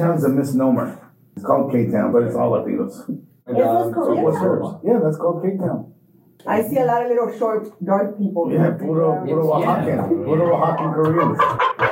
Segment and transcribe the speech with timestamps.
[0.00, 0.98] K-Town's a misnomer.
[1.36, 3.06] It's called K-Town, but it's all Latinos.
[3.06, 3.18] And,
[3.48, 4.42] Is this um, so what's Koreatown?
[4.42, 4.80] yours?
[4.84, 5.92] Yeah, that's called K-Town.
[6.46, 8.50] I see a lot of little short, dark people.
[8.50, 11.38] Yeah, puro, puro Oaxacan, puro Oaxacan Koreans.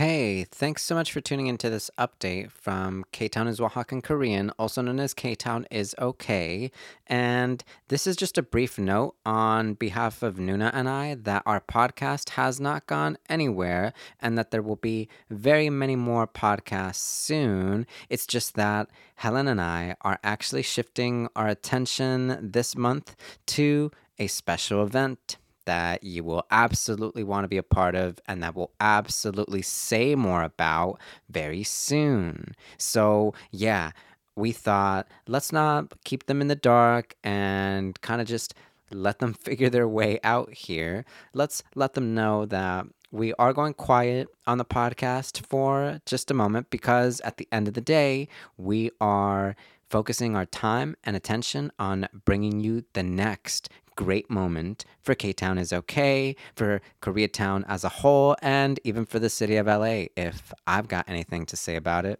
[0.00, 4.48] Hey, thanks so much for tuning into this update from K Town is Oaxacan Korean,
[4.58, 6.70] also known as K Town is okay.
[7.06, 11.60] And this is just a brief note on behalf of Nuna and I that our
[11.60, 17.86] podcast has not gone anywhere and that there will be very many more podcasts soon.
[18.08, 23.16] It's just that Helen and I are actually shifting our attention this month
[23.48, 25.36] to a special event
[25.70, 30.16] that you will absolutely want to be a part of and that we'll absolutely say
[30.16, 32.56] more about very soon.
[32.76, 33.92] So, yeah,
[34.34, 38.52] we thought let's not keep them in the dark and kind of just
[38.90, 41.04] let them figure their way out here.
[41.34, 46.34] Let's let them know that we are going quiet on the podcast for just a
[46.34, 49.54] moment because at the end of the day, we are
[49.90, 53.68] focusing our time and attention on bringing you the next
[53.99, 59.19] great moment for K Town is okay, for Koreatown as a whole, and even for
[59.19, 62.19] the city of LA if I've got anything to say about it.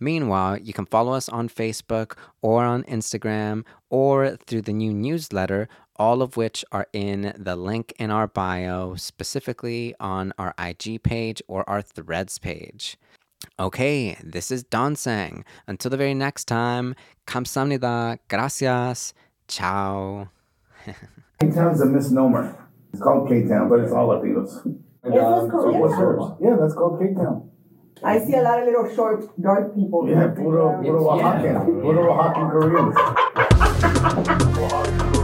[0.00, 5.68] Meanwhile, you can follow us on Facebook or on Instagram or through the new newsletter,
[5.96, 11.42] all of which are in the link in our bio, specifically on our IG page
[11.48, 12.96] or our threads page.
[13.58, 15.44] Okay, this is Don Sang.
[15.66, 16.94] Until the very next time,
[17.26, 18.18] 감사합니다.
[18.28, 19.14] Gracias.
[19.48, 20.28] Ciao.
[20.85, 20.93] K
[21.39, 22.55] Playtown's a misnomer.
[22.91, 24.63] It's called K town, but it's all Latinos.
[25.03, 26.33] And, um, so what's yours?
[26.41, 27.49] Yeah, that's called K town.
[28.03, 30.09] I see a lot of little short, dark people.
[30.09, 31.65] Yeah, puro, puro Oaxacan.
[31.81, 32.95] Puro Oaxacan Koreans.